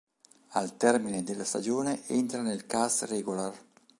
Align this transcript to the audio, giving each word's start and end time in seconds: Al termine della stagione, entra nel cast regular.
Al 0.53 0.77
termine 0.77 1.21
della 1.21 1.43
stagione, 1.43 2.01
entra 2.07 2.41
nel 2.41 2.65
cast 2.65 3.03
regular. 3.03 3.53